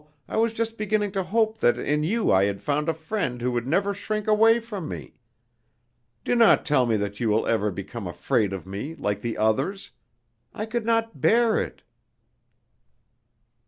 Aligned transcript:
I 0.27 0.35
was 0.35 0.55
just 0.55 0.79
beginning 0.79 1.11
to 1.11 1.21
hope 1.21 1.59
that 1.59 1.77
in 1.77 2.01
you 2.01 2.31
I 2.31 2.45
had 2.45 2.59
found 2.59 2.89
a 2.89 2.93
friend 2.95 3.39
who 3.39 3.51
would 3.51 3.67
never 3.67 3.93
shrink 3.93 4.25
away 4.25 4.59
from 4.59 4.89
me. 4.89 5.13
Do 6.23 6.33
not 6.33 6.65
tell 6.65 6.87
me 6.87 6.97
that 6.97 7.19
you 7.19 7.29
will 7.29 7.45
ever 7.45 7.69
become 7.69 8.07
afraid 8.07 8.51
of 8.51 8.65
me 8.65 8.95
like 8.95 9.21
the 9.21 9.37
others. 9.37 9.91
I 10.55 10.65
could 10.65 10.87
not 10.87 11.21
bear 11.21 11.55
it." 11.61 11.83